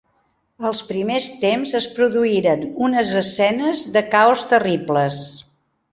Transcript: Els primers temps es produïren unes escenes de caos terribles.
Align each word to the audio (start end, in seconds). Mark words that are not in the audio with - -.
Els 0.69 0.79
primers 0.91 1.27
temps 1.43 1.75
es 1.81 1.87
produïren 1.99 2.65
unes 2.89 3.13
escenes 3.23 3.87
de 3.99 4.07
caos 4.17 4.47
terribles. 4.55 5.25